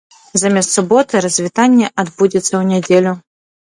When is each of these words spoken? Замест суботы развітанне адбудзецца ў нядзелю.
Замест 0.43 0.73
суботы 0.77 1.23
развітанне 1.27 1.93
адбудзецца 2.01 2.47
ў 2.51 2.63
нядзелю. 2.75 3.19